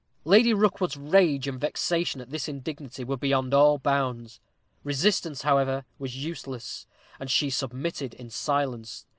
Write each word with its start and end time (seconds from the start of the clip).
Lady 0.25 0.51
Rookwood's 0.51 0.97
rage 0.97 1.47
and 1.47 1.61
vexation 1.61 2.21
at 2.21 2.31
this 2.31 2.47
indignity 2.47 3.03
were 3.03 3.17
beyond 3.17 3.53
all 3.53 3.77
bounds. 3.77 4.39
Resistance, 4.83 5.43
however, 5.43 5.85
was 5.99 6.17
useless, 6.17 6.87
and 7.19 7.29
she 7.29 7.51
submitted 7.51 8.15
in 8.15 8.31
silence. 8.31 9.05